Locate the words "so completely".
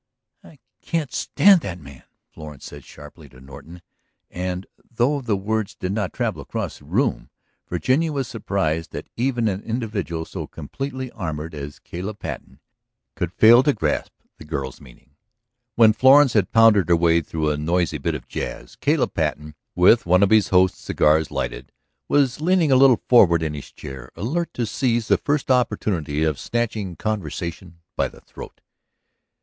10.25-11.11